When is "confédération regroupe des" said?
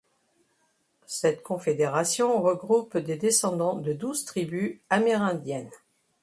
1.43-3.17